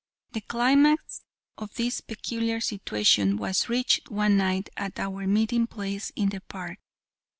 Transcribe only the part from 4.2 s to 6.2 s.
night at our meeting place